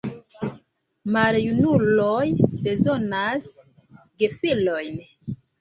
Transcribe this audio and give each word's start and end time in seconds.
Maljunuloj 1.17 2.25
bezonas 2.69 3.53
gefilojn. 4.25 5.01